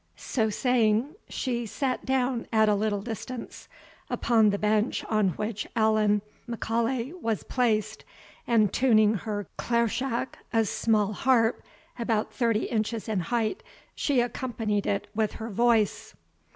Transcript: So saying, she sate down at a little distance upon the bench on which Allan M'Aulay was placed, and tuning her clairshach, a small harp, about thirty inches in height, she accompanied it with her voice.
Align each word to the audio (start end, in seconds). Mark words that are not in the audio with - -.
So 0.15 0.49
saying, 0.49 1.13
she 1.29 1.67
sate 1.67 2.05
down 2.05 2.47
at 2.51 2.67
a 2.67 2.73
little 2.73 3.03
distance 3.03 3.67
upon 4.09 4.49
the 4.49 4.57
bench 4.57 5.05
on 5.05 5.29
which 5.37 5.67
Allan 5.75 6.23
M'Aulay 6.47 7.13
was 7.21 7.43
placed, 7.43 8.03
and 8.47 8.73
tuning 8.73 9.13
her 9.13 9.47
clairshach, 9.59 10.37
a 10.51 10.65
small 10.65 11.13
harp, 11.13 11.61
about 11.99 12.33
thirty 12.33 12.63
inches 12.63 13.07
in 13.07 13.19
height, 13.19 13.61
she 13.93 14.21
accompanied 14.21 14.87
it 14.87 15.07
with 15.13 15.33
her 15.33 15.51
voice. 15.51 16.15